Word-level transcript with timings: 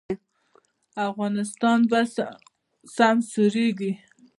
افغانستان 1.07 1.77
به 1.89 1.99
سمسوریږي 2.95 3.91